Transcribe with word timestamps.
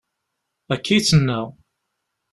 Akka 0.73 0.91
i 0.93 0.99
d-tenna. 1.01 1.39